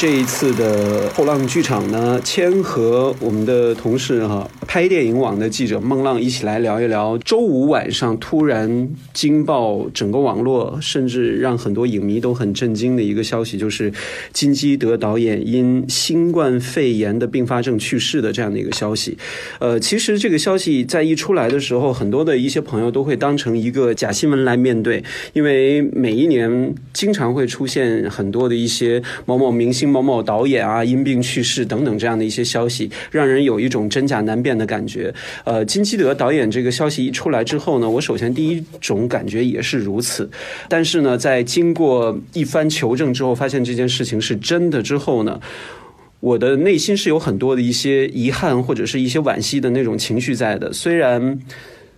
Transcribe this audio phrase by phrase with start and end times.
[0.00, 13.92] 这一次的后浪剧场呢，谦和我们的同事哈，拍电影网的记者孟浪一起来聊一聊周五晚上突然惊爆整个网络，甚至让很多影迷都很震惊的一个消息，就是
[14.32, 19.18] 金基德导演因新冠肺炎的并发症去世的这样的一个消息。
[19.58, 29.88] 呃，其实这个消息在一出来的时候，很多的一些朋友都会当成一个假新闻来面对，因为每一年经常会出现很多的一些某某明星。
[29.88, 35.12] 某某导演啊，因病去世等等这样的一些消息，让人有一种真假难辨的感觉。
[35.44, 40.30] 呃，金基德导演这个消息一出来之后呢，我首先第一种感觉也是如此。
[40.68, 45.40] 但是呢，在经过一番求证之后，发现这件事情是真的之后呢，
[46.20, 50.70] 我的内心是有很多的一些遗憾或者是一些惋惜的那种情绪在的。
[50.72, 51.40] 虽然。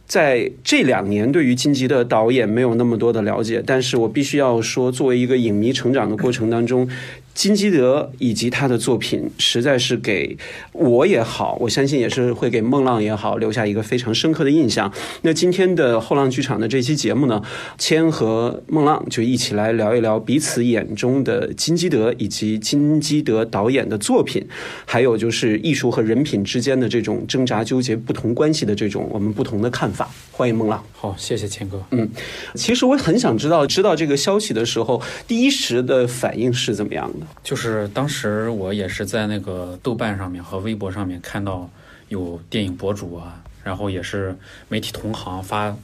[0.05, 6.87] 在这两年，对于金吉的导演没有那么多的了解，但是我必须要说，作为一个影迷成长的过程当中。
[7.35, 10.37] 金基德以及他的作品，实在是给
[10.73, 14.93] 我也好，我相信也是会给孟浪也好留下一个非常深刻的印象。
[15.23, 17.43] 那今天的后浪剧场的这期节目呢，
[17.79, 24.47] 谦和孟浪就一起来聊一聊彼此眼中的金基德以及金基德导演的作品，
[24.85, 30.11] 还有就是艺术和人品之间的这种挣扎纠结、不同关系的这种我们不同的看法。
[30.31, 30.85] 欢迎孟浪。
[30.93, 31.83] 好，谢谢谦哥。
[31.91, 32.09] 嗯，
[32.55, 37.22] 其实我很想知道，知道这个消息的时候，第一时的反应是怎么样的？
[37.43, 41.69] 就是当时我也是在那个豆瓣上面和微博上面看到
[42.09, 44.37] 有电影博主啊，然后也是
[44.69, 45.75] 媒体同行发，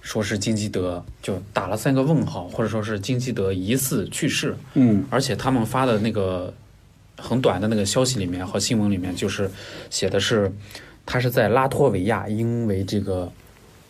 [0.00, 4.56] 说是金基德就打了三个问号，或者说是金基德疑似去世。
[4.74, 6.52] 嗯，而且他们发的那个
[7.16, 9.50] 很短的那个消息里面和新闻里面，就是
[9.88, 10.52] 写的是
[11.06, 13.30] 他是在拉脱维亚因为这个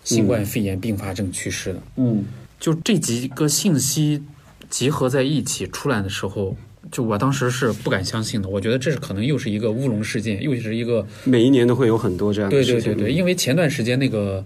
[0.04, 1.82] 新冠肺炎并发症去世的。
[1.96, 2.24] 嗯，
[2.58, 4.22] 就这几个信息
[4.68, 6.56] 集合在一起出来的时候。
[6.90, 12.74] 就我当时是不敢相信的，我觉得这是可能又是一个乌龙事件，又是一个每一年都会有很多这样的事情。
[12.74, 14.44] 对对对对，因为前段时间那个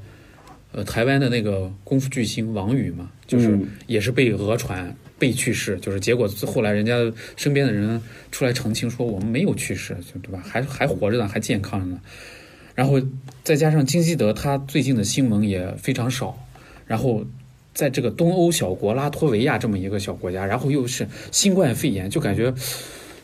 [0.73, 6.95] 呃台湾的那个功夫巨星王宇嘛，就是也是被讹传被去世，就是结果后来人家
[7.37, 10.43] 身边的人出来澄清说我们没有去世，就对吧？
[10.45, 12.01] 还还活着呢，还健康着呢。
[12.75, 13.01] 然后
[13.45, 16.37] 再加上金基德他最近的新闻也非常少，
[16.87, 17.25] 然后。
[17.75, 22.55] 在这个东欧小国拉脱维亚这么一个小国家，然后又是新冠肺炎，就感觉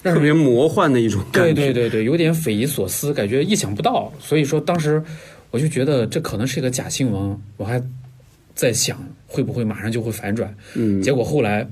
[0.03, 1.55] 特别魔幻的一种感觉。
[1.55, 4.13] 对对对对，有点匪夷所思，感觉意想不到。
[4.21, 5.03] 所以说当时
[5.51, 7.83] 我就觉得这可能是一个假新闻，我还
[8.55, 10.55] 在想会不会马上就会反转。
[10.75, 11.67] 嗯，结果后来。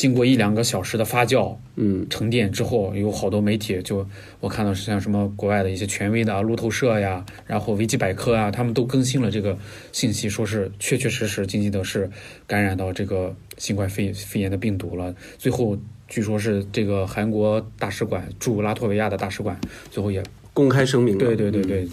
[0.00, 4.08] 经过一两个小时的发酵，嗯，沉淀之后，有好多媒体就
[4.40, 9.58] 我看到是像什么国外的一些权威的啊，路透社呀，然后维基百科啊，他们都更新了这个
[9.92, 12.10] 信息，说是确确实实金基德是
[12.46, 15.14] 感染到这个新冠肺肺炎的病毒了。
[15.36, 15.76] 最后
[16.08, 20.22] 据说是这个韩国大使馆驻拉脱维亚的大使馆最后也。
[20.52, 21.88] 公开声明，对对对对，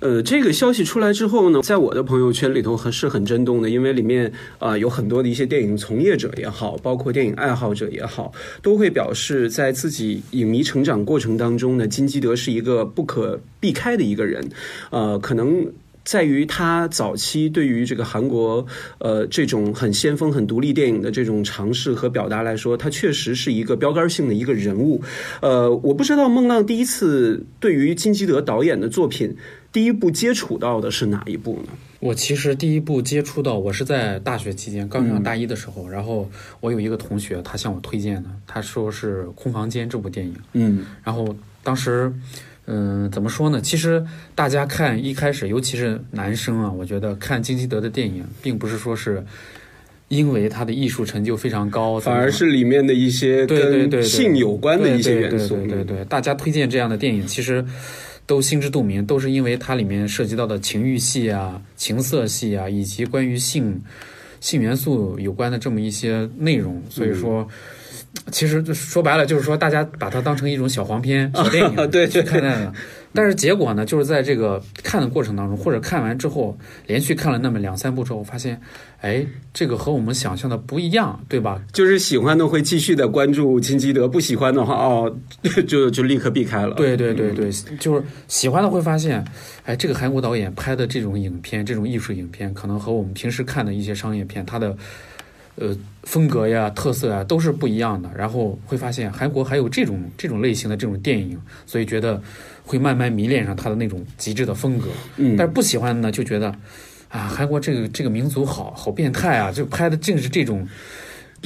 [0.00, 14.48] 呃，这个消息出来之后呢，在我的朋友圈里头还是很震动的，因为里面啊有很多的一些电影从业者也好，包括电影爱好者也好，都会表示在自己影迷成长过程当中呢，金基德是一个不可避开的一个人，
[14.90, 15.66] 呃，可能。
[16.06, 18.64] 在于他早期对于这个韩国，
[18.98, 25.02] 呃，这种很先锋、很独立电影的这种尝试和表达来说，他确实是一个标杆性的一个人物。
[25.42, 29.36] 呃，我不知道孟浪第一次对于金基德导演的作品，
[29.72, 31.72] 第一部接触到的是哪一部呢？
[31.98, 36.30] 我其实第一部接触到，我是在大学期间刚上大一的时候，然后
[36.60, 40.36] 我有一个同学，他向我推荐的，他说是《空房间》这部电影。
[40.52, 41.34] 嗯，然后
[41.64, 42.12] 当时。
[42.66, 43.60] 嗯，怎么说呢？
[43.60, 44.04] 其实
[44.34, 49.24] 大家看一开始，尤其是男生啊，我觉得看金基德的电影，并不是说是
[50.08, 55.54] 因为他的艺术成就非常高，反而是里面的一些跟性有关的一些元素。
[55.58, 57.64] 对对对，大家推荐这样的电影，其实
[58.26, 63.80] 都心知肚明，都是因为它里面涉及到的情欲戏啊、情色戏啊，以及关于性
[64.40, 67.48] 性元素有关的这么一些内容，所以说。
[68.30, 72.72] 其实说白了，就是说大家把它当成一种小黄片、 小电影对去看待的。
[73.12, 76.54] 但是结果呢，就是在这个看的过程当中，或者看完之后，
[76.86, 78.60] 连续看了那么两三部之后，发现，
[79.00, 79.24] 哎，
[79.54, 81.62] 这个和我们想象的不一样，对吧？
[81.72, 85.16] 就是喜欢的会继续的关注金基德，不喜欢的话，哦，
[85.66, 86.74] 就就立刻避开了。
[86.74, 89.24] 对对对对，就是喜欢的会发现，
[89.64, 94.76] 哎，这个韩国导演拍的这种影片，这种艺术影片，可能和我们平时看的一些商业片，它的。
[95.56, 102.22] 呃，风格呀、特色呀都是不一样的，然后会发现韩国还有这种这种类型的这种电影，所以觉得
[102.64, 104.88] 会慢慢迷恋上他的那种极致的风格。
[105.16, 106.48] 嗯，但是不喜欢的呢，就觉得
[107.08, 110.66] 啊，韩国这个这个民族好好变态啊，就拍的正是这种。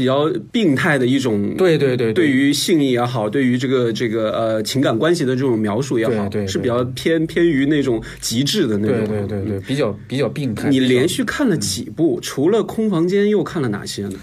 [0.01, 10.71] 比较病态的一种，对对对，对于性也好，对于这个这个呃情感关系的这种描述也好，对对是比较偏偏于那种极致的那种，对对对对，比较比较病态。
[10.71, 12.19] 你连续看了几部？
[12.23, 14.19] 除了空房间，又看了哪些呢？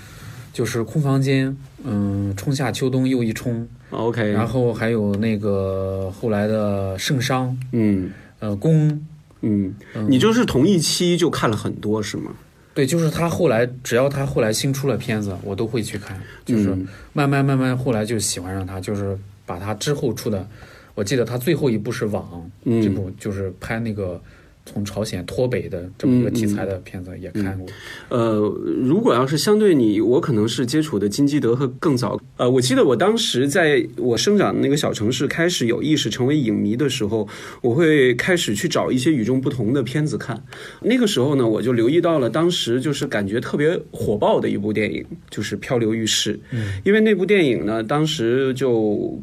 [0.52, 8.10] 就是空房间，嗯，春夏秋冬又一春，OK，然后还有那个后来的圣殇，嗯，
[8.40, 9.00] 呃，宫，
[9.42, 9.76] 嗯，
[10.10, 12.32] 你就是同一期就看了很多是吗？
[12.78, 16.70] 对，就是他后来只要他后来新出了片子，我都会去看，就是
[17.12, 20.48] 慢慢慢慢后来就喜欢上他，就是把他之后出的，
[20.94, 22.48] 我记得他最后一部是《网》
[22.84, 24.22] 这部，就是拍那个。
[24.68, 27.66] 从朝鲜脱北的这么一个题材的片子也看过。
[28.10, 28.36] 呃，
[28.84, 32.20] 如果要是相对你，我可能是接触的金基德和更早。
[32.36, 37.28] 呃，我记得我当时在我生长的那个小城市开始有意识成为影迷的时候，
[37.62, 40.44] 我会开始去找一些与众不同的片子看。
[40.82, 46.34] 那个时候呢，我就留意到了当时就是感觉特别火爆的一部电影，就是《漂流浴室》。
[46.52, 48.72] 嗯，因为那部电影呢，当时就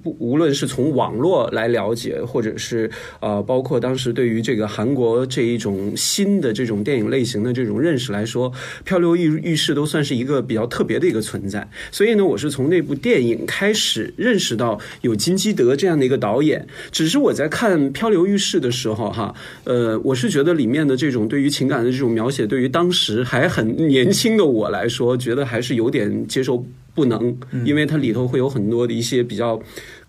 [0.02, 5.26] 不无论是从网络来了解，或者是呃，包括当时对于这个韩国。
[5.34, 8.48] 这一种新的这种电影类型的这种认识来说，
[8.84, 11.68] 《漂流浴浴室》都算是一个比较特别的一个存在。
[11.90, 16.64] 所以呢，我是从那部电影开始认识到有金基德这样的一个导演。
[16.92, 19.34] 只是我在看《漂流浴室》的时候，哈，
[19.64, 26.64] 呃，我是觉得里面的这种对于情感的这种描写，对于当时还很年轻的我来说，觉得还是有点接受
[26.94, 29.60] 不能，因为它里头会有很多的一些比较。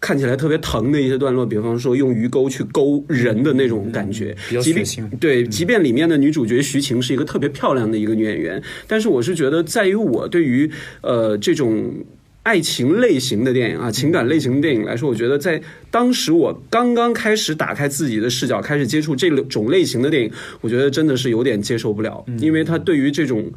[0.05, 5.09] 看起来特别疼的一些段落，比方说用鱼钩去勾人的那种感觉，比较血腥。
[5.17, 10.69] 对，即便里面的女主角徐晴是一个特别漂亮的一个女演员，但是我是觉得，在于我对于
[11.01, 11.91] 呃这种
[12.43, 15.59] 爱情类型的电影啊，情感类型的电影来说，我觉得在
[15.89, 20.31] 当时我刚刚开始打开自己的视角，开始接触这种类型的电影，
[20.61, 23.51] 我觉得真的是有点接受不了，因为它对于这种。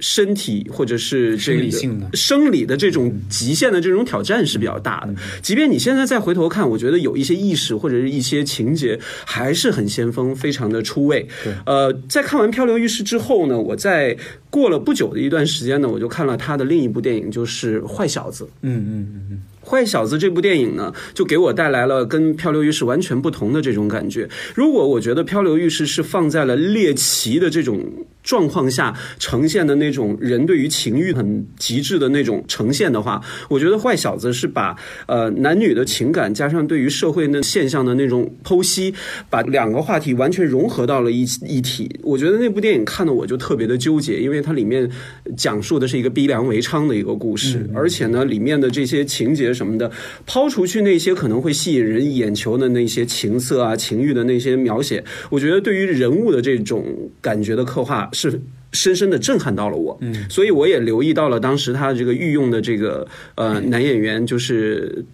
[0.00, 1.70] 身体或者是这个
[2.14, 5.14] 生理的这种极限的这种挑战是比较大的。
[5.42, 11.26] 即便你现在再回头看，我觉得有一些意识或者是一些情节还是很先锋，非常的出位。
[11.66, 14.16] 呃，在看完《漂流浴室》之后呢，我在
[14.48, 18.44] 过了不久的一段时间呢，我就看了他的另一部电影，就是《坏小子》。
[18.62, 19.42] 嗯嗯嗯嗯。
[19.62, 24.28] 坏小子这部电影呢，就给我带来了跟漂流浴室完全不同的这种感觉。
[24.54, 27.78] 如果我觉得漂流浴室是放在了猎奇的这种
[28.22, 33.20] 状况下呈现的那种人对于情欲很极致的那种呈现的话，
[33.50, 34.74] 我觉得坏小子是把
[35.06, 38.94] 呃男女的情感加上对于社会那现象的那种剖析，
[39.28, 42.00] 把两个话题完全融合到了一一体。
[42.02, 44.90] 我觉得那部电影看的我就特别的纠结，因为它里面
[45.36, 49.49] 讲述的是一个逼良为娼的一个故事，而且呢里面的这些情节。
[49.52, 49.90] 什么的，
[50.26, 56.84] 抛除去那些可能会吸引人眼球的那些情色啊、情欲的那些描写，我觉得对于人物的这种
[57.20, 58.40] 感觉的刻画是
[58.72, 59.96] 深深的震撼到了我。
[60.00, 65.04] 嗯，所以我也留意到了当时他这个御用的这个呃男演员就是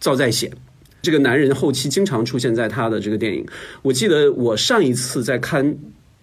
[0.00, 0.50] 赵在显，
[1.00, 3.46] 这个男人后期经常出现在他的这个电影。
[3.82, 5.76] 我记得我上一次在看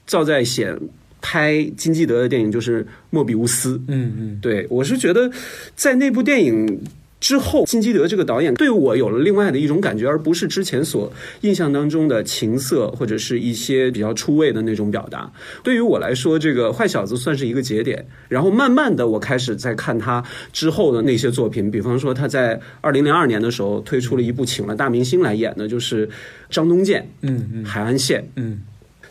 [0.06, 0.77] 赵在显
[1.21, 3.77] 拍金基德的电影就是《莫比乌斯》。
[3.88, 5.31] 嗯嗯，对我是觉得
[5.75, 6.81] 在那部电影。
[7.21, 11.09] 之后，金基德这个导演对我有了另外的一种感觉，而不是之前所
[11.41, 15.31] 印象当中的情色或者是一些比较出位的那种表达。
[15.63, 18.05] 对于我来说，这个坏小子算是一个节点。
[18.27, 26.10] 然后慢慢的，我开始在看他之后的那些作品，比方说他在二零零二年的时候推出了一部请了大明星来演的，就是
[26.50, 28.62] 张东健，嗯嗯，海岸线，嗯。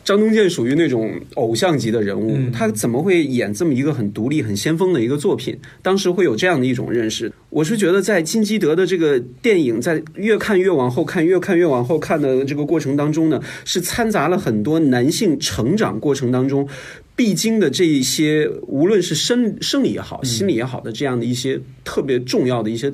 [0.02, 5.56] 张东健属于那种偶像级的人物，他怎么会演这么一个很独立、很先锋的一个作品？
[5.82, 7.32] 当时会有这样的一种认识。
[7.50, 16.66] 我是觉得，在金基德的这个电影，在越看越往后看、越看越往后看的这个过程当中呢，是掺杂了很多男性成长过程当中
[17.14, 22.92] 必经的这一些，无论是生生理也好、心理也好的这样的一些特别重要的一些。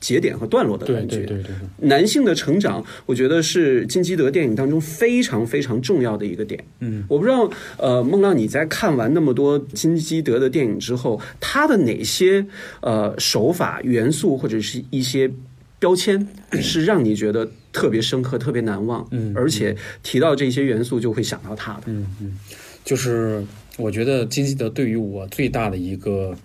[0.00, 6.62] 节点和段落的感觉，对对对男性的成长，我觉得是金基德电影当中非常非常重要的一个点。
[6.80, 12.46] 嗯，我不知道，呃，孟浪你在看完那么多金基德的电影之后，他的哪些
[12.80, 15.28] 呃手法、元素或者是一些
[15.80, 16.28] 标签，
[16.62, 19.06] 是让你觉得特别深刻、特别难忘？
[19.10, 21.82] 嗯，而且提到这些元素就会想到他的。
[21.86, 22.38] 嗯嗯，
[22.84, 23.44] 就是
[23.76, 26.36] 我觉得金基德对于我最大的一个。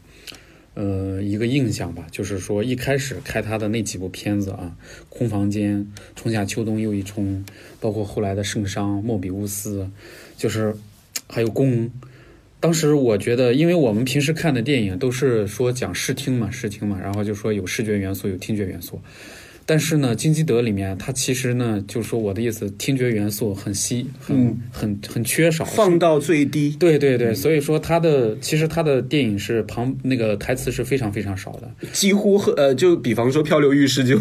[0.75, 4.75] 呃，一个印象吧，就是说一开始开他的那几部片子啊，
[5.09, 5.77] 《空房间》
[6.15, 7.45] 《春夏秋冬又一春》，
[7.79, 8.67] 包括后来的《圣殇》
[9.01, 9.83] 《莫比乌斯》，
[10.35, 10.75] 就是
[11.27, 11.85] 还有《宫》。
[12.59, 19.01] 当时我觉得，因为我们平时看的电影都是说讲视听嘛，视听嘛，然后就说有视觉元素，有听觉元素。
[19.65, 26.75] 但是呢，金基德里面它其实呢，就是说我的意思，听觉元素很稀，很、嗯很很缺少，放到最低。
[26.79, 31.87] 对对对，所以说他的其实他的电影是旁那个台词是非常非常少的。
[31.91, 34.17] 几乎和呃，就比方说《漂流浴室》，就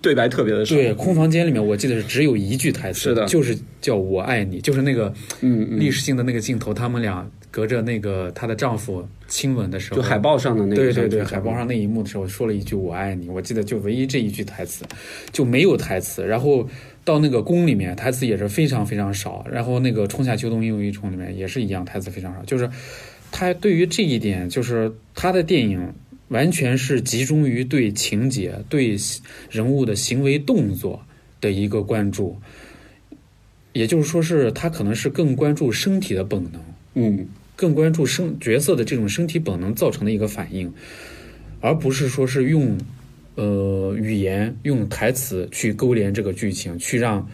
[0.00, 0.74] 对白特别的少。
[0.74, 14.84] 对，空房间里面我记得是只有一句台词，是的就是叫我爱你，就是那个嗯嗯，历史性的那个镜头，他们俩隔着那个她的丈夫亲吻的时候，就海报上的那个，对对对，海报上那一幕的时候说了一句“我爱你”，我记得就唯一这一句台词，
[15.30, 16.26] 就没有台词。
[16.26, 16.66] 然后
[17.04, 19.46] 到那个宫里面，台词也是非常非常少。
[19.48, 22.42] 然后那个《春夏秋冬又一重》里面也是一样，台词非常少。
[22.44, 22.68] 就是
[23.30, 25.92] 他对于这一点，就是他的电影
[26.28, 28.96] 完全是集中于对情节、对
[29.50, 31.00] 人物的行为动作
[31.40, 32.36] 的一个关注。
[33.74, 36.60] 也就是说，是他可能是更关注身体的本能。
[36.94, 40.72] 嗯更关注生角色的这种身体本能造成的一个反应，
[41.60, 42.78] 而不是说是用
[43.34, 47.28] 呃语言、用台词去勾连这个剧情，去让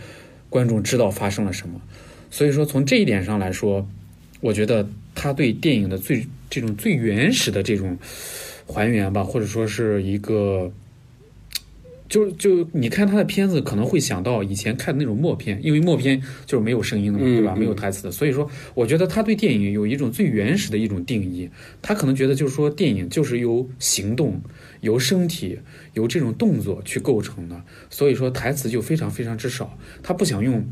[0.48, 1.78] 观众知道发生了什么。
[2.30, 3.86] 所以说，从这一点上来说，
[4.40, 7.98] 我觉得他对电影的最这种最原始的这种
[8.66, 10.72] 还原吧，或者说是一个。
[12.06, 17.54] 就就你看他的片子，可能会想到以前看的那种默片，因为默片就是没有声音的嘛，嗯对吧？
[17.56, 21.48] 嗯没有台词的，所以说，我觉得他对电影有一种最原始的一种定义。
[21.80, 24.40] 他可能觉得就是说，电影就是由行动、
[24.82, 25.58] 由身体、
[25.94, 29.76] 由这种动作去构成的，所以说台词就非常非常之少。
[30.02, 30.62] 他不想用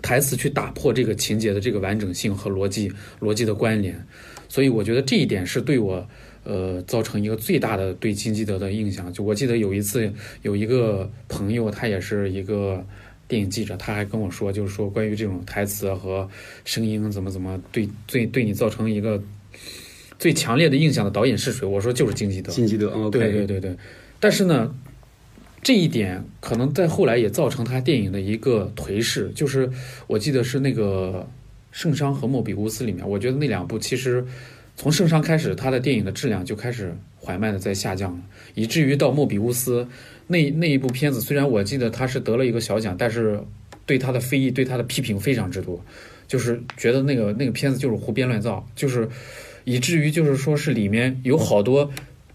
[0.00, 4.04] 台词去打破这个情节的这个完整性和逻辑逻辑的关联，
[4.48, 6.08] 所以我觉得这一点是对我。
[6.44, 12.84] 呃，造成一个最大的对金基德的印象，就我记得有一次有一个朋友，他也是一个
[13.28, 16.28] 电影记者，他还跟我说，就是说关于这种台词和
[16.64, 19.22] 声音怎么怎么对对对你造成一个
[20.18, 21.64] 最强烈的印象的导演是谁？
[21.64, 22.50] 我说就是金基德。
[22.50, 23.76] 金基德，OK，对对对对，
[24.18, 24.74] 但是呢，
[25.62, 29.70] 这一点可能在后来也造成他电影的一个颓势，就是
[30.08, 31.24] 我记得是那个
[31.70, 34.26] 《圣殇》和《莫比乌斯》里面，我觉得那两部其实。
[34.82, 38.18] 从圣殇开始，他的电影的质量就开始缓慢的在下降了，
[38.54, 39.86] 以至于到莫比乌斯
[40.26, 43.40] 那那一部片子，虽然我记得他是得了一个小奖，但是
[43.86, 45.80] 对他的非议、对他的批评非常之多，
[46.26, 49.08] 就是觉得那个那个片子就是胡编乱造，就是
[49.62, 51.88] 以至于就是说是里面有好多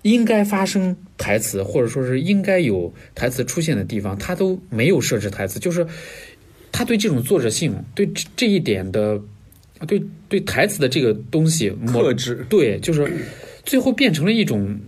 [0.04, 5.86] 应该发生台词，或者说是应该有台词出现的地方，他都没有设置台词，就是
[6.72, 9.20] 他对这种作者性，对这一点的。
[9.86, 13.12] 对对，台词的这个东西克制，对，就是
[13.64, 14.80] 最后变成了一种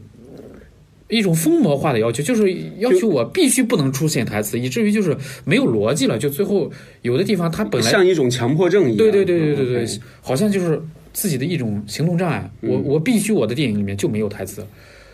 [1.10, 6.18] 一种疯魔化的要求，就是要求我必须不能出现台词，以至于就是没有逻辑了。
[6.18, 10.82] 就最后有的地方，他本来像一种强迫症一样，对对对对对对好像就是
[11.14, 12.50] 自己的一种行动障碍。
[12.62, 14.64] 我我必须我的电影里面就没有台词，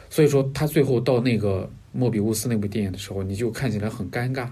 [0.10, 4.48] 所以说他最后到那个莫比乌斯那部电影的时候，你就看起来很尴尬。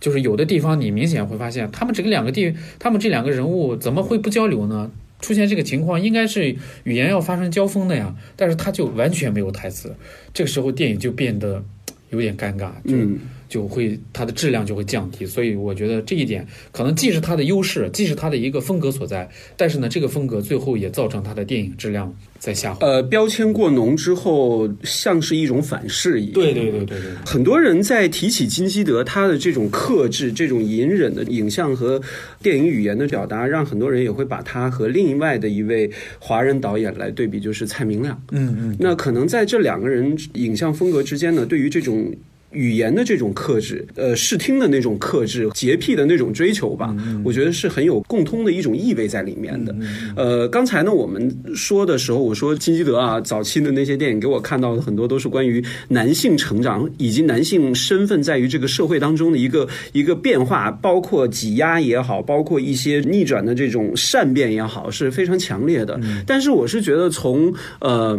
[0.00, 4.90] 就是有的地方你明显会发现，他们这个两个地，他们这两个人物怎么会不交流呢？
[5.20, 9.94] 出现这个情况，应该是语言要发生交锋的呀，但是他就完全没有台词，
[10.32, 11.62] 这个时候电影就变得
[12.08, 13.18] 有点尴尬，就、嗯
[13.50, 15.26] 就会它的质量就会降低。
[15.26, 22.86] 所以我觉得这一点可能既是它的优势，既是它的一个风格所在，但是呢，这个风格最后也造成它的电影质量在下滑。
[22.86, 26.34] 呃，标签过浓之后，像是一种反噬一样。
[26.34, 32.00] 对对对对对，很多人在提起金基德他的这种克制、这种隐忍的影像和
[32.40, 35.90] 电影语言的表达，让很多人也会把他和另外的一位
[36.20, 38.22] 华人导演来对比，就是蔡明亮。
[38.30, 42.14] 嗯嗯，那可能在这两个人影像风格之间呢，对于这种。
[42.52, 49.74] 语言的这种克制，呃，视听的那种克制，洁癖的那种追求吧，我觉得是很有共通的一种意味在里面的。
[50.16, 66.00] 呃，刚才呢，我们说的时候，我说金基德啊，早期的那些电影给我看到的很多都是关于男性成长以及男性身份在于这个社会当中的一个一个变化，包括挤压也好，包括一些逆转的这种善变也好，是非常强烈的。
[66.26, 68.18] 但是我是觉得从呃。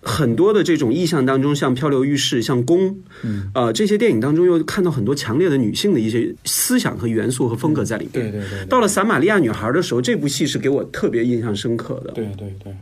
[0.00, 2.90] 很多的这种意象当中，像《漂流浴室》、像《宫》，
[3.24, 8.12] 嗯，呃，这些电影当中又看到很多强烈的女性的一些思想和元素和风格在里面。
[8.12, 12.12] 对对对，到了《撒玛利亚女孩》的时候，这部戏是给我特别印象深刻的。
[12.12, 12.72] 对对对，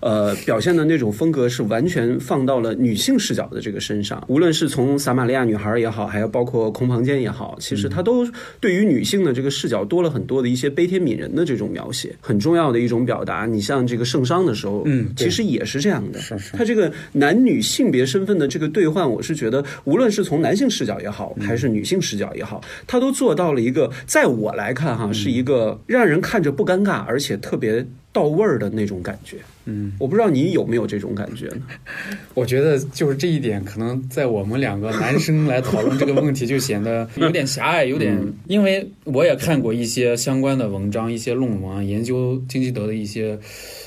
[0.00, 4.22] 呃，表现的那种风格是完全放到了女性视角的这个身上。
[4.28, 8.26] 无论是从《撒玛利亚女孩》也好，还有包括《空房间》也好，其实它都
[8.60, 13.46] 对于女性的这个视角多了很多的一些悲天悯人的这种描写，很重要的一种表达。
[13.46, 16.20] 你像这个圣殇的时候，嗯其实也是这样的。
[16.20, 29.36] 是是它这个男女性别身份的这个兑换，我是觉得，无论是从男性视角也好，还是女性视角也好，它都做到了一个，在我来看哈，是一个让人看着不尴尬，而且特别到位儿的那种感觉。
[29.66, 31.60] 嗯，我不知道你有没有这种感觉呢？
[32.32, 38.18] 我觉得就是这一点，可能在我们两个男生来讨论这个问题，就显得有点狭隘，有点。
[38.46, 43.38] 因为我也看过一些相关的文章，一些论文，研究金基德的一些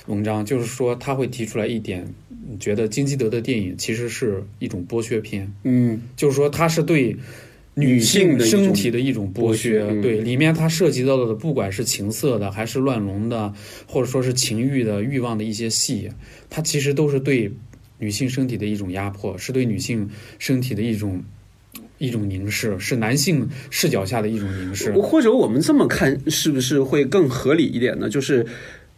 [0.06, 2.08] 文章，就是说他会提出来一点，
[2.60, 5.52] 觉得金基德的电影其实是一种剥削片。
[5.64, 7.16] 嗯，就是说它是对。
[7.74, 13.54] 女性身体的一种剥削，对里面它涉及到的，不管是情色的，还是乱伦的，
[13.88, 16.10] 或者说是情欲的欲望的一些戏，
[16.50, 17.50] 它其实都是对
[17.98, 21.24] 女性身体的一种压迫，是对女性身体的一种
[21.98, 24.92] 一种凝视，是男性视角下的一种凝视。
[24.92, 28.10] 或者我们这么看，是不是会更合理一点呢？
[28.10, 28.46] 就是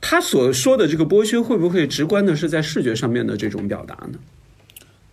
[0.06, 4.20] 他所说的这个剥削，会不会直观的是在视觉上面的这种表达呢？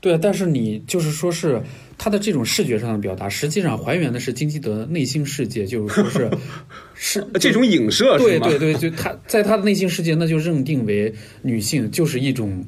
[0.00, 1.62] 对，但是你就是说是。
[2.02, 6.30] 他的这种视觉上的表达，实际上还原的是金基德内心世界，就是说是
[6.96, 12.64] 是这种影射，对对对，就他在他的内心世界，那就认定为女性就是一种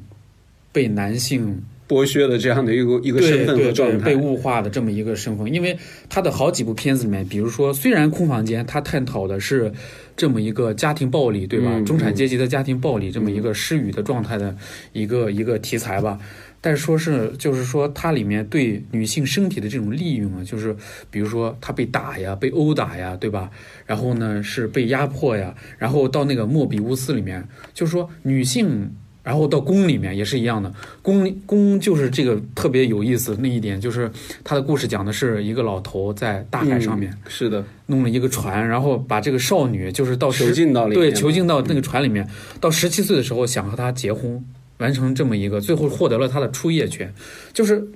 [0.71, 1.63] 被男性
[1.93, 5.53] 剥削的这样的一个一个身份和状态，被物化的这么一个身份。
[5.53, 5.77] 因为
[6.09, 9.71] 他的好几部片子里面，比如说虽然空房间，他探讨的是
[10.17, 11.79] 这么一个家庭暴力，对吧？
[11.81, 14.55] 中产阶级的家庭暴力这么一个失语的状态的
[14.93, 16.17] 一个一个题材吧。
[16.65, 20.73] 但是说是，就是说，它里面对女性身体的这种利用啊，就是
[21.11, 23.51] 比如说她被打呀，被殴打呀，对吧？
[23.85, 34.11] 然后呢是被压迫呀，然后到那个莫比乌斯里面，就是说女性，然后到宫里面也是一样的，宫宫就是这个特别有意思那一点，就是
[34.43, 42.27] 他的故事讲的是一个老头在大海上面，是的，弄了一个船，然后把这个少女就是到囚禁到里对囚禁到那个船里面，
[42.59, 44.43] 到十七岁的时候想和他结婚。
[44.79, 47.13] 完成这么一个，最后获得了他的出业权，
[47.53, 47.87] 就是，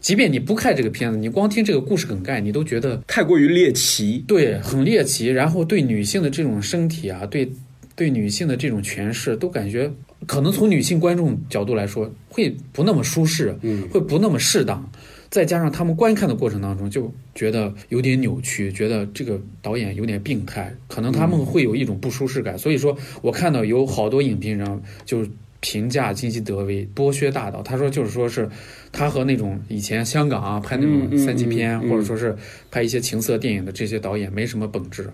[0.00, 5.28] 即便你不看这个片子，你光听这个故事梗概，你都觉得太过于猎奇，对，很猎奇。
[5.28, 7.48] 然后对女性的这种身体啊，对，
[7.94, 9.88] 对女性的这种诠释，都感觉
[10.26, 14.90] 可能从女性观众角度来说，会不那么舒适，嗯，会不那么适当。
[15.30, 22.58] 再加上他们观看的过程当中，就觉得有点扭曲，觉得这个导演有点病态，可能他们会有一种不舒适感。
[22.58, 25.26] 所以说我看到有好多影评人就。
[25.64, 28.48] 评价金基德为剥削大导，他说就是说是
[28.90, 32.36] 他和那种以前香港啊拍那种三级片，或者说是
[32.68, 35.08] 拍一些情色电影的这些导演没什么本质。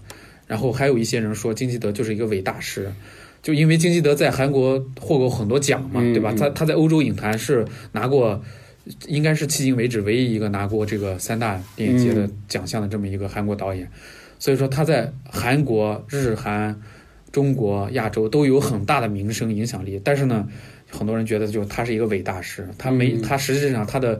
[0.46, 2.90] 然后还有一些人说金基德就是一个伪大师，
[3.42, 6.34] 就因为金基德在韩国获过很多奖嘛，对吧？
[6.38, 8.42] 他他在欧洲影坛是拿过，
[9.06, 13.90] 应该是迄今为止唯一一个拿过这个三大电影节的奖项的这么一个韩国导演。
[14.38, 16.80] 所以说他在韩国、日韩。
[17.30, 20.48] 中国、亚洲都有很大的名声影响力，但是呢，
[20.90, 24.18] 很多人觉得就他是一个伪大师，他没他实质上他的。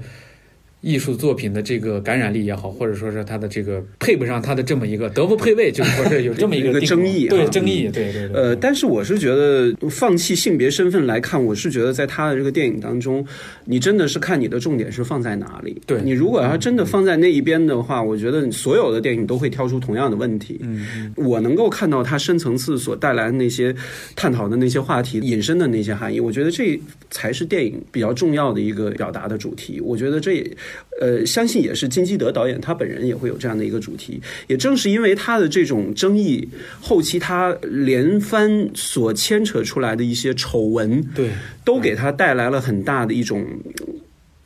[0.80, 8.36] 艺术作品的这个感染力也好，或者说是他的这个配不上他的这么一个德不配位，就是说是有这么一个争议，对争议，对对对。
[8.36, 13.26] 呃，但是我是觉得放弃性别身份来看，我是觉得在他的这个电影当中，
[13.64, 15.82] 你真的是看你的重点是放在哪里。
[15.84, 20.60] 对你如果要真的放在那一边的话，我觉得所有的电影都会挑出同样的问题。
[20.62, 23.74] 嗯，我能够看到他深层次所带来的那些
[24.14, 29.80] 探讨的那些话题引申的那些含义，我觉得这才是电影比较重要的一个表达的主题。
[29.80, 30.48] 我觉得这也。
[31.00, 34.20] 呃，相信也是金基德导演他本人也会有这样的一个主题。
[34.46, 36.48] 也正是因为他的这种争议，
[36.80, 41.30] 后期他连番所牵扯出来的一些丑闻，对，
[41.64, 43.46] 都给他带来了很大的一种。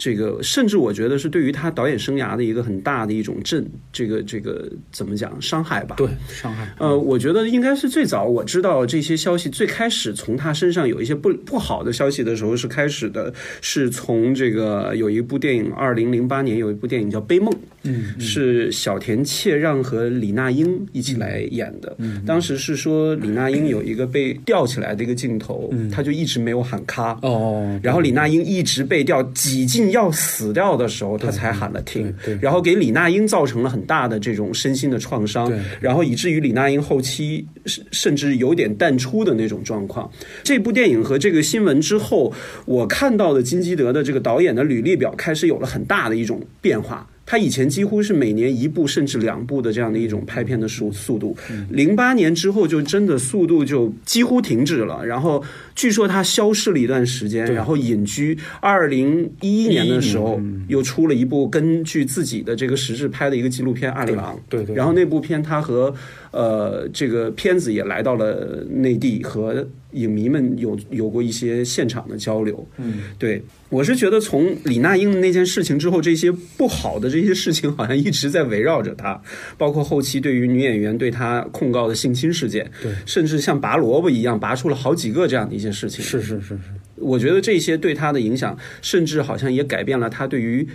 [0.03, 5.95] 这个甚至我觉得是对于他导演生涯的一个很大的一种震，这个这个怎么讲伤害吧？
[5.97, 6.69] 对，伤害。
[6.81, 21.95] 呃，我觉得应该是最早我知道这些消息，最开始从他身上有一些不不好的消息的时候，是开始的，是从这个有一部电影，二零零八年有一部电影叫《悲梦》，嗯，是小田切让和李娜英一起来演的。
[21.99, 29.83] 嗯，当时是说李娜英有一个被吊起来的一个镜头，嗯，他就一直没有喊咔，哦，然后李娜英一直被吊，几近。
[29.92, 40.11] 要死掉的时候，他才喊了停，然后给李娜英造成了很大的这种身心的创伤，然后以至于李娜英后期甚甚至有点淡出的那种状况。
[40.42, 42.33] 这部电影和这个新闻之后，
[42.64, 47.07] 我看到的金基德的这个导演的履历表开始有了很大的一种变化。
[47.33, 51.35] 他以前几乎是每年一部甚至两部的这样的一种拍片的速速度，
[51.71, 55.03] 零八年之后就真的速度就几乎停止了。
[55.07, 55.42] 然后
[55.75, 58.37] 据说他消失了一段时间，然后隐居。
[58.61, 64.77] 二零一一年的时候又出了一部根据自己的这个实质拍的一个纪录片《阿里郎》，对对。
[64.77, 65.95] 然后那部片他和
[66.33, 69.66] 呃这个片子也来到了内地和。
[69.93, 72.67] 影迷们有有过一些现场的交流。
[72.79, 79.21] 嗯，对我是觉得从李娜英的那件事情之后，这些不好的这些事情好像一直在围绕着她，
[79.57, 86.05] 包括后期对于女演员对她控告的性侵事件，对，甚至像拔萝卜一样拔出了好几个这样的一些事情。
[86.05, 86.59] 是是是是，
[86.97, 90.67] 我觉得这些对她的影响，甚至好像也改变了她对于。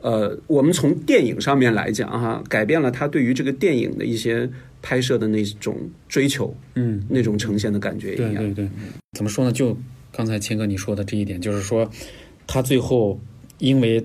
[0.00, 4.48] 呃，我们从电影上面来讲哈，改变了他对于这个电影的一些
[4.80, 5.76] 拍摄的那种
[6.08, 8.34] 追求，嗯，那种呈现的感觉一样。
[8.34, 8.68] 对对对，
[9.12, 9.52] 怎么说呢？
[9.52, 9.76] 就
[10.10, 11.88] 刚才谦哥你说的这一点，就是说，
[12.46, 13.20] 他最后
[13.58, 14.04] 因为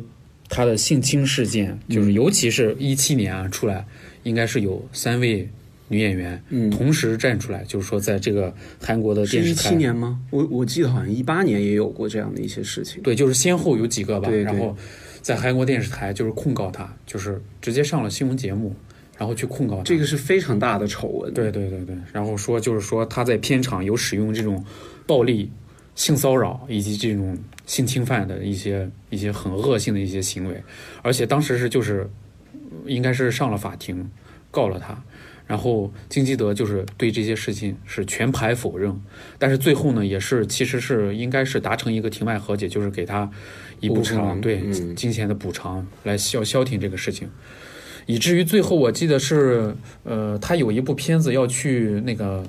[0.50, 3.86] 他的性侵事件，就是尤其是一七年啊出来，
[4.23, 5.50] 应该是有三位
[5.88, 10.19] 女演员嗯，同时站出来，就是说在这个韩国的电视台七年吗？
[10.30, 13.02] 我我记得好像一八年也有过这样的一些事情。
[13.02, 14.76] 对，就是先后有几个吧，对对然后
[15.28, 18.74] 在韩国电视台就是控告他，就是直接上了新闻节目，
[19.18, 19.84] 然后去控告他。
[19.84, 21.34] 这个是非常大的丑闻。
[21.34, 24.63] 对对对对，然后说就是说他在片场有使用这种
[25.06, 25.52] 暴力、
[25.96, 30.63] 性骚扰以及这种性侵犯的一些一些很恶性的一些行为，
[31.02, 32.10] 而且当时是就是
[32.86, 34.10] 应该是上了法庭
[34.50, 34.98] 告了他。
[35.48, 38.94] 然后金基德就是对这些事情是全盘否认，
[39.40, 43.32] 但是最后呢，也是其实是应该是达成一个庭外和解，就是给他
[43.80, 47.30] 一部补分偿对嗯金钱的补偿来消消停这个事情。
[48.06, 52.46] 以至于最后我记得是，呃，他有一部片子要去那个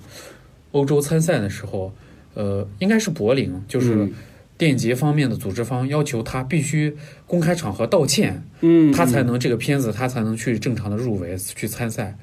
[0.72, 1.92] 欧洲参赛的时候，
[2.34, 4.12] 呃，应该是柏林，就是嗯
[4.56, 12.16] 电影节方面的组织方要求他必须公开场合道歉，嗯，他才能这个片子他才能去正常的入围去参赛。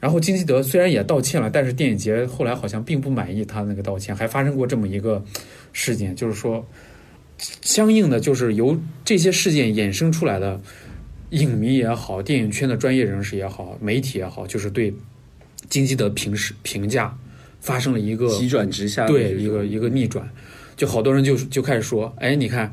[0.00, 5.24] 然后金基德虽然也道歉了，但是电影节后来好像并不满意他那个道歉，还发生过这么一个
[5.72, 6.64] 事件，就是说，
[7.62, 10.60] 相应的就是由这些事件衍生出来的
[11.30, 14.94] 影迷也好，电影圈的专业人士也好，媒体也好，就是对
[15.68, 17.16] 金基德评视评价
[17.60, 20.28] 发生了一个急转直下对一个一个逆转，
[20.76, 22.72] 就好多人就就开始说，哎，你看，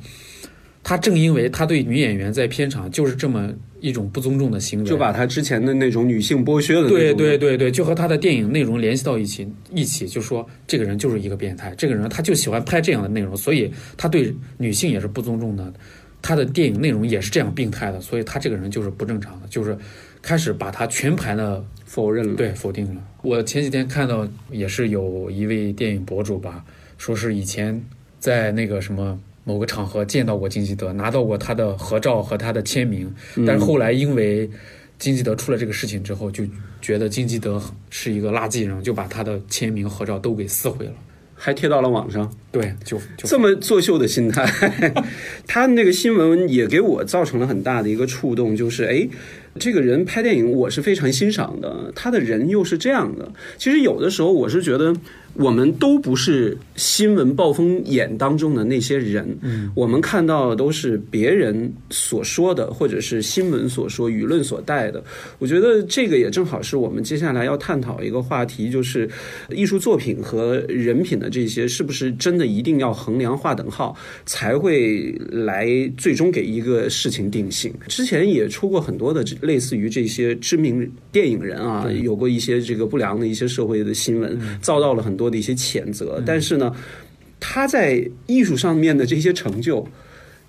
[0.87, 15.73] 他正因为他对女演员在片场就是这么一种不尊重的行为，就把他之前的那种女性剥削的对对对对，就和他的电影内容联系到一起，一起就说这个人就是一个变态，这个人他就喜欢拍这样的内容，所以他对女性也是不尊重的，
[16.21, 19.75] 他的电影内容也是这样病态的，所以他这个人就是不正常的，就是
[20.21, 22.35] 开始把他全盘的否认了。
[22.35, 23.01] 对否定了。
[23.23, 26.63] 我前几天看到也是有一位电影博主吧，
[26.99, 27.83] 说是以前
[28.19, 29.19] 在那个什么。
[29.45, 34.49] 某个场合见到过金基德，拿到过他的合照和他的签名，嗯但是后来因为
[34.99, 36.43] 金基德出了这个事情之后，就
[36.81, 40.91] 觉得金基德是一个垃圾人，就把他的签名合照都给撕毁了。
[41.37, 44.49] 还贴到了网上，对，就就这么作秀的心态，
[45.45, 49.05] 他那个新闻也给我造成了很大的一个触动，就是哎，
[49.59, 53.29] 这个人拍电影我是非常欣赏的，他的人又是这样的。
[53.57, 54.95] 其实有的时候我是觉得，
[55.35, 65.03] 我们都不是新闻暴风眼当中的那些人，嗯，我们看到的都是别人所说的，或者是新闻所说、舆论所带的。
[65.37, 69.09] 我觉得这个也正好是我们接下来要探讨一个话题，就是
[69.49, 73.95] 艺术作品和人品的这些是不是真的一定要衡量划等号，
[74.25, 75.67] 才会来
[75.97, 77.73] 最终给一个事情定性。
[77.87, 86.21] 之前也出过很多的这类似于这些知名电影人啊，有过一些这个不良的一些社会的新闻，遭到了很多的一些谴责。
[86.25, 86.75] 但是呢，
[87.39, 89.87] 他在艺术上面的这些成就。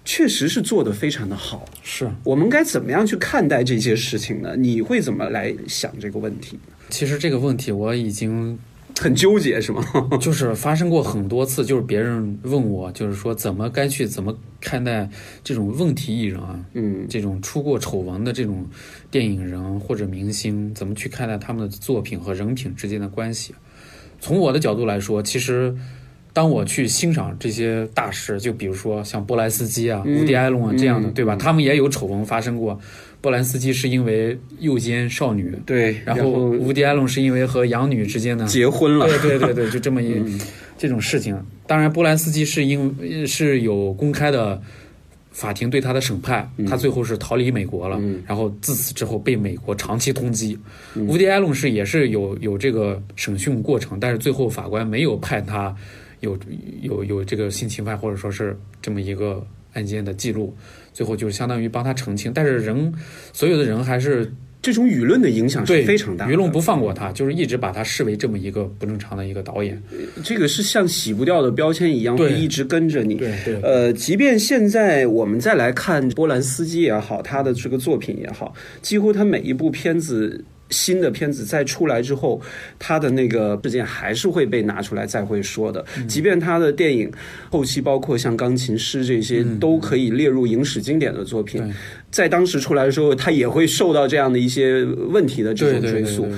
[0.08, 2.08] 确实是做得非常的好，是。
[2.22, 4.54] 我们该怎么样去看待这些事情呢？
[4.56, 6.56] 你会怎么来想这个问题？
[6.90, 8.56] 其实这个问题我已经
[9.00, 9.82] 很纠结，是吗？
[10.22, 15.10] 就是发生过很多次，就是别人问我，就是说怎么该去怎么看待
[15.42, 18.64] 这种问题艺人啊，嗯这种出过丑闻的这种
[19.10, 23.52] 电影人或者明星，怎么去看待他们的作品和人品之间的关系？
[24.20, 25.74] 从我的角度来说，其实。
[26.32, 31.34] 当我去欣赏这些大师，就比如说像波兰斯基啊、嗯伍迪·艾隆啊这样的，嗯对吧？
[31.34, 32.78] 他们也有丑闻发生过。
[33.22, 40.38] 波兰斯基是因为诱奸少女，对，然后伍迪·埃隆是因为和养女之间的结婚了，对对对对，就这么一、嗯
[40.76, 41.42] 这种事情。
[41.66, 44.60] 当然，波兰斯基是因是有公开的
[45.36, 50.56] 法庭对他的审判，他最后是逃离美国了，嗯然后自此之后被美国长期通缉。
[50.94, 55.76] 嗯伍迪·艾隆是也是有有这个审讯过程，但是最后法官没有判他
[56.20, 56.38] 有
[56.80, 60.56] 有有这个性侵犯或者说是这么一个案件的记录，
[60.94, 62.32] 最后就相当于帮他澄清。
[62.32, 62.90] 但是人
[63.34, 69.80] 所有的人还是这种舆论的影响是非常大的，舆论不放过他，就是一直把他视为这么一个不正常的一个导演。
[70.24, 73.14] 这个是像洗不掉的标签一样，会一直跟着你。
[73.14, 82.40] 对对呃，即便现在我们再来看波兰斯基也好，他的这个作品也好，几乎他每一部片子新的片子再出来之后，
[82.78, 85.84] 他的那个事件还是会被拿出来再会说的。
[86.08, 87.10] 即便他的电影
[87.50, 91.62] 后期包括像《钢琴师》这些都可以列入影史经典的作品，
[92.10, 96.28] 在当时出来的时候，他也会受到这样的一些问题的这种追溯。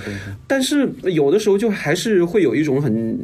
[0.47, 3.19] 但是有的时候就还是会有一种很。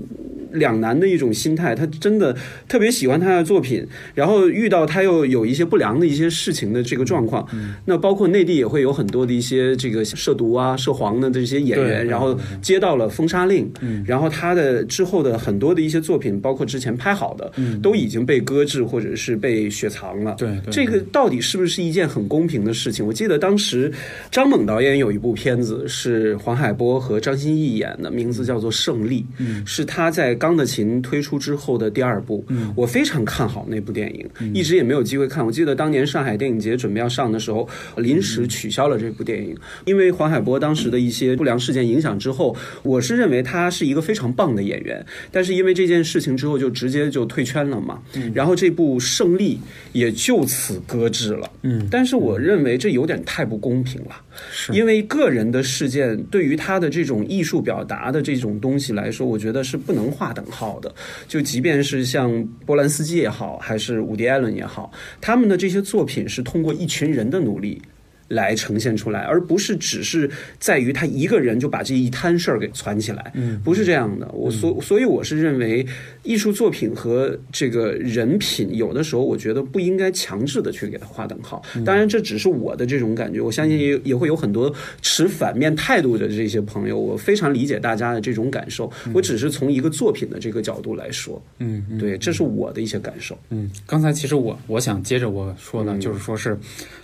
[0.54, 2.34] 两难的一种心态，他真的
[2.68, 7.46] 特别喜欢他的作品，然后遇到他又有一些不良的一些事情的这个状况，
[7.84, 13.68] 那包括内地也会有很多的一些这个涉毒啊、涉黄的这些演员，然后接到了封杀令，
[14.06, 20.36] 然后他的之后的很多的一些作品，包括之前拍好的，都已经被搁置或者是被雪藏了。
[20.38, 23.04] 对，这个到底是不是一件很公平的事情？
[23.04, 23.92] 我记得当时
[24.30, 29.26] 张猛导演有一部片子是黄海波和张歆艺演的，名字叫做《胜利》，
[29.66, 30.32] 是他在。
[30.44, 32.44] 钢的琴推出之后的第二部，
[32.76, 35.42] 我非常看好那部电影，一直也没有机会看。
[35.42, 45.02] 我记得当年上海电影节准备要上的时候，临时取消了这部电影，因为黄海波当时的一些不良事件影响之后，我是认为他是一个非常棒的演员，
[45.33, 48.02] 但是因为这件事情之后就直接就退圈了嘛。
[48.35, 49.57] 然后这部《胜利》
[49.94, 51.50] 也就此搁置了。
[51.62, 54.11] 嗯，但是我认为这有点太不公平了，
[54.52, 60.33] 是因为个人的事件对于他的这种艺术表达的这种东西来说，我觉得是不能画。
[60.34, 60.94] 等号的，
[61.26, 67.80] 就即便是像波兰斯基也好，还是伍迪·艾伦也好，他们的这些作品是通过一群人的努力。
[68.28, 74.26] 来呈现出来，而不是只是在于他一个人就把这一摊事儿给攒起来，嗯，不是这样的。
[74.32, 75.87] 我所所以我是认为，
[76.22, 81.62] 艺术作品和这个人品，有的时候我觉得不应该强制的去给他划等号。
[81.84, 88.90] 当然，这只是我的这种感觉，我相信也也会有很多持反面态度的这些朋友，我非常理解大家的这种感受。
[89.12, 93.38] 我只是从一个作品的这个角度来说，嗯，对，这是我的一些感受。
[93.50, 96.58] 嗯，刚才其实我我想接着我说呢，就是说是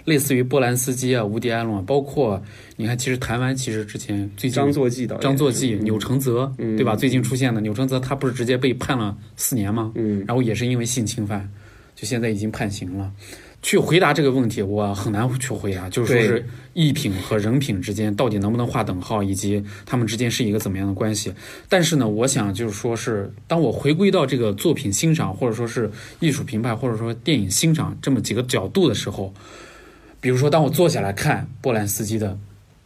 [0.06, 1.09] 类似于波兰斯基。
[1.14, 2.42] 啊，无敌艾伦，包括
[2.76, 6.96] 你看，其实台湾其实之前最近张作骥导演、张作骥、钮承泽，对吧？
[6.96, 9.92] 最近出现的钮承泽，他不是直接被判了四年吗？
[9.94, 11.50] 嗯，然后也是因为性侵犯，
[11.94, 13.12] 就现在已经判刑了。
[13.62, 21.30] 去回答这个问题，我很难去回答，就是说是艺品和人品之间到底能不能划等号，以及他们之间是一个怎么样的关系。
[21.68, 29.34] 但是呢，我想就是说是，当我回归到这个作品欣赏，或者说是艺术评判，或者说电影欣赏这么几个角度的时候。
[30.20, 32.38] 比如说，当我坐下来看波兰斯基的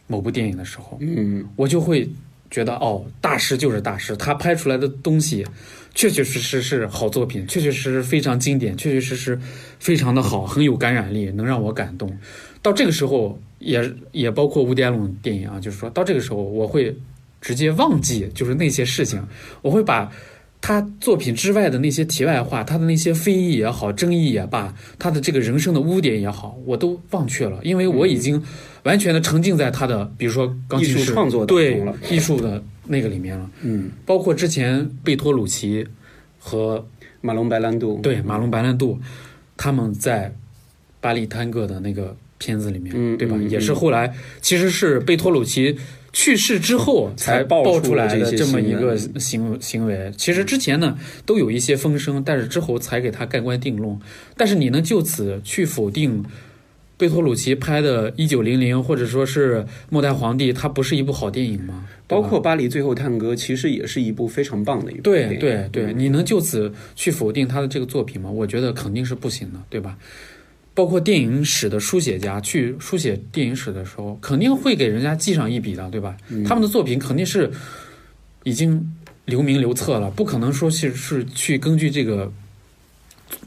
[0.07, 2.09] 某部电影的时候，嗯，我就会
[2.49, 5.45] 觉得，哦，大师就是大师，他拍出来的东西，
[5.93, 9.39] 确确实实是好作品，确确实实非常经典，确确实实
[9.79, 12.17] 非常的好，很有感染力，能让我感动。
[12.61, 16.95] 到这个时候，也也包括乌迪安龙电影啊，就是说到这个时候，我会
[17.41, 19.21] 直接忘记就是那些事情，
[19.61, 20.11] 我会把。
[20.61, 28.41] 他作品之外的那些题外话，他的那些非议也好，争议也罢，他的这个人生的污点也好，我都忘却了，因为我已经
[28.81, 33.47] 完全的沉浸在他的，比如说钢琴师创作对艺术的那个里面了。
[33.61, 35.85] 嗯，包括之前贝托鲁奇
[36.39, 36.83] 和
[37.21, 38.99] 马龙白兰度，对马龙白兰度，
[39.55, 40.33] 他们在
[40.99, 43.37] 巴黎探戈的那个片子里面，对吧？
[43.47, 45.77] 也是后来其实是贝托鲁奇。
[46.17, 53.99] 去世之后才爆出来的这么一个行行为，其实之前呢都有一些风声，但是之后才给他盖棺定论。
[54.37, 56.23] 但是你能就此去否定
[56.95, 59.57] 贝托鲁奇拍的《一九零零》或者说是
[59.89, 61.85] 《末代皇帝》，它不是一部好电影吗？
[62.07, 68.31] 包括《巴黎最后探戈》，其实也是一部非常棒的一部对对对，你能就此去否定他的这个作品吗？
[68.31, 69.97] 我觉得肯定是不行的，对吧？
[70.75, 76.15] 包括电影史的书写家去书写电影史的时候，肯定会给人家记上一笔的，对吧？
[76.45, 77.49] 他们的作品肯定是
[78.43, 82.31] 已经留名留册了，不可能说是是去根据这个。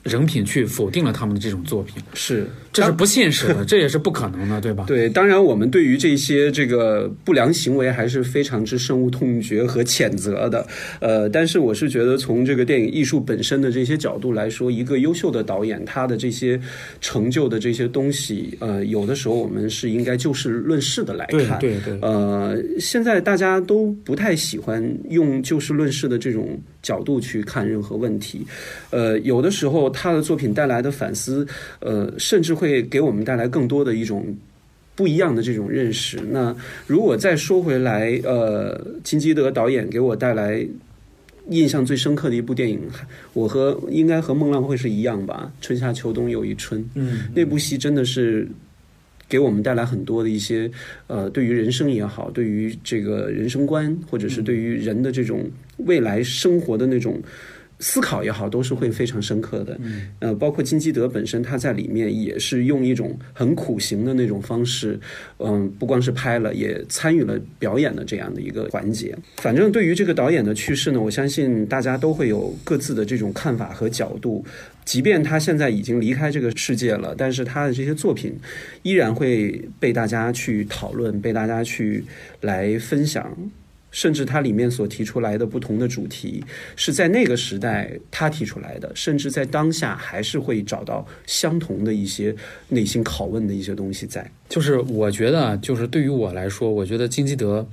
[0.03, 4.85] 人品去否定了他们的这种作品，是这是不现实的， 这也是不可能的，对吧？
[4.87, 10.67] 对，当然我们对于这些这个不良行为还是非常之深恶痛绝和谴责的。
[11.01, 16.61] 呃，但是我是觉得从这个电影艺术本身的这些角度来说，一个优秀的导演他的这些
[17.01, 21.59] 成就的这些东西，呃，有的时候我们是应该就事论事的来看。
[21.59, 21.99] 对对对。
[22.01, 28.47] 呃，现在大家都不太喜欢用就事论事的这种角度去看任何问题。
[28.91, 29.89] 呃，有的时候。
[29.91, 31.47] 他的作品带来的反思，
[31.81, 34.27] 呃，甚至会给我们带来更多的一种
[34.95, 36.21] 不一样的这种认识。
[36.31, 36.55] 那
[36.87, 40.65] 如果再说回来，呃，金基德导演给我带来
[41.49, 42.81] 印象最深刻的一部电影，
[43.33, 46.81] 我和应该和孟浪会是一样吧，《春夏秋冬又一春》。
[46.95, 48.47] 嗯，那部戏真的是
[49.29, 50.71] 给我们带来很多的一些，
[51.07, 55.45] 呃，对于人生也好，对于这个人生观，或者是对于人的这种
[55.79, 57.21] 未来生活的那种。
[57.81, 59.79] 思考也好，都是会非常深刻的。
[59.81, 64.99] 嗯，呃，包括金基德本身，他在里面也是用一种很苦行的那种方式，
[65.39, 69.17] 嗯，不光是拍了，也参与了表演的这样的一个环节。
[69.37, 74.45] 反正对于这个导演的去世呢，我相信大家都会有各自的这种看法和角度。
[74.89, 78.35] 即便他现在已经离开这个世界了，但是他的这些作品
[78.83, 82.03] 依然会被大家去讨论，被大家去
[82.41, 83.37] 来分享。
[83.91, 86.43] 甚至它里面所提出来的不同的主题，
[86.75, 92.35] 是在那个时代他提出来的，甚至在当下还是会找到相同的一些
[92.69, 94.31] 内心拷问的一些东西在。
[94.49, 97.69] 就是我觉得，就是对于我来说，我觉得金基德，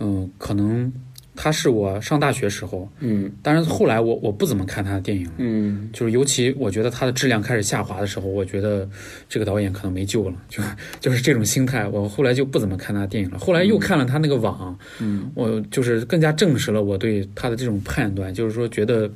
[0.00, 0.90] 嗯，可能。
[1.36, 8.88] 他是我上大学时候，嗯，当然后来我我不怎么看他的电影了，嗯，就是尤其我觉得他的质量开始下滑的时候，我觉得
[9.28, 10.62] 这个导演可能没救了，就
[11.00, 13.38] 就是这种心态，我后来就不怎么看他的电影了。
[13.38, 19.10] 后来又看了他那个网，嗯，我就是更加证实了我对他的这种判断，就是说觉得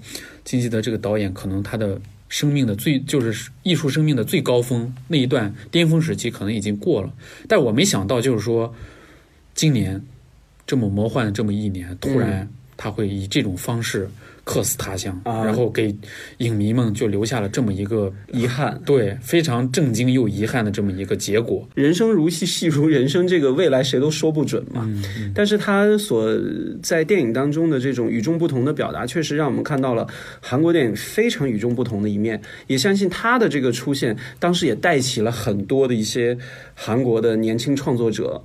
[0.44, 7.12] 金基德这个导演可能他的生命的最就是艺术生命的最高峰那一段巅峰时期可能已经过了，
[7.46, 8.74] 但我没想到就是说
[9.54, 10.02] 今年。
[10.68, 14.06] 这么魔幻的这么一年，突然他会以这种方式
[14.44, 15.94] 客死他乡，然后给
[16.38, 21.66] 影迷们就留下了这么一个遗憾，对，非常震惊又遗憾的这么一个结果。
[21.74, 24.86] 人生如戏，戏如人生，这个未来谁都说不准嘛。
[25.34, 26.30] 但是他所
[26.82, 30.06] 在电影当中的这种与众不同的表达，确实让我们看到了
[30.40, 32.40] 韩国电影非常与众不同的一面。
[32.66, 36.36] 也相信他的这个出现，当时也带起了很多的一些
[36.74, 38.42] 韩国的年轻创作者。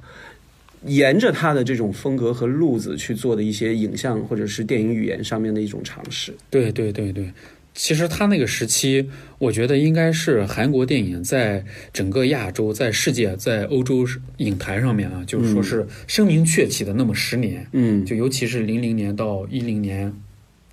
[0.85, 6.33] 沿着他的这种风格和路子去做的一些影像或者是电影语言上面的一种尝试。
[6.49, 7.31] 对对对对，
[7.73, 14.05] 其实他那个时期，我觉得应该是韩国电影在整个亚洲、在世界、在欧洲
[14.37, 17.65] 影坛上面啊，就是说是声名鹊起的那么十年。
[17.71, 20.13] 嗯，就尤其是零零年到一零年，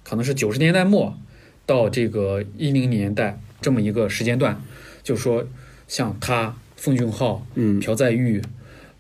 [0.03, 1.17] 可能是九十年代末
[1.65, 4.61] 到这个一零年代这么一个时间段，
[5.03, 5.47] 就是说
[5.87, 8.43] 像他、奉俊昊、嗯、朴载玉。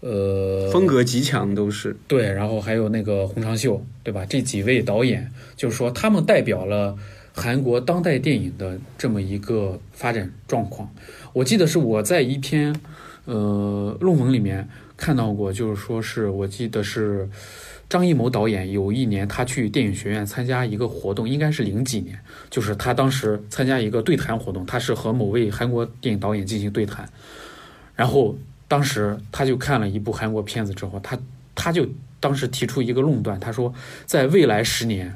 [0.01, 4.25] 呃，风格极强都是对，然后还有那个洪长秀，对吧？
[4.25, 6.97] 这几位导演，就是说他们代表了
[7.35, 10.91] 韩国当代电影的这么一个发展状况。
[11.35, 12.75] 我记得是我在一篇
[13.27, 17.29] 呃论文里面看到过，就是说是我记得是
[17.87, 27.07] 张艺谋导演有一年他去电影学院参加一个活动，应该是零几年，就是他当时参加一个对谈活动，他是和某位韩国电影导演进行对谈，
[27.95, 28.35] 然后。
[28.71, 31.19] 当时他就看了一部韩国片子之后，他
[31.57, 31.85] 他就
[32.21, 33.75] 当时提出一个论断，他说，
[34.07, 35.13] 在未来十年，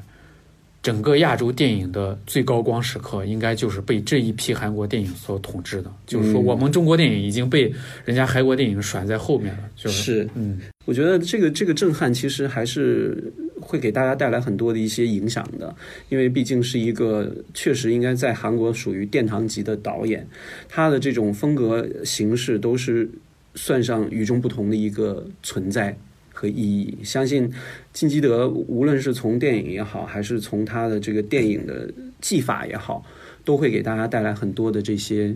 [0.83, 5.89] 整个亚洲电影的最高光时刻，应该就是被这一批韩国电影所统治的。
[6.05, 9.63] 就是说，我们中国电影已经被人家韩国电影甩在后面了。
[9.73, 15.73] 就是，嗯，我觉得这个这个震撼其实还是会给大家带来很多的一些影响的，
[16.09, 20.27] 因为毕竟是一个确实应该在韩国属于殿堂级的导演，
[20.67, 23.09] 他的这种风格形式都是。
[23.55, 25.97] 算上与众不同的一个存在
[26.33, 27.51] 和意义，相信
[27.93, 31.89] 金基德无论是从电影也好，还是从他的这个电影的
[32.21, 33.05] 技法也好，
[33.43, 35.35] 都会给大家带来很多的这些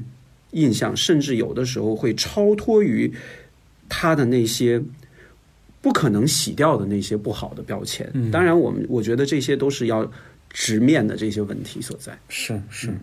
[0.52, 3.14] 印象，甚至有的时候会超脱于
[3.88, 4.82] 他的那些
[5.82, 8.12] 不可能洗掉的那些不好的标签。
[8.32, 10.12] 当然，我们我觉得这些都是要
[10.50, 12.20] 直面的这些问题所在。
[12.28, 12.94] 是是。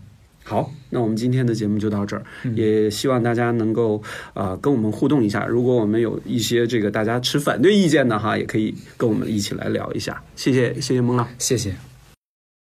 [0.48, 2.22] 好，那我们今天的节目就到这儿，
[2.54, 4.00] 也希望大家能够
[4.32, 5.44] 啊跟我们互动一下。
[5.44, 10.22] 如果我们有一些这个大家持反对意见的哈，也可以跟我们一起来聊一下。
[10.36, 11.74] 谢谢，谢谢孟浪，谢谢。